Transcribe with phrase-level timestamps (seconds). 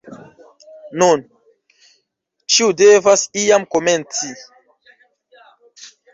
[1.01, 1.21] Nun,
[2.55, 4.35] ĉiu devas iam komenci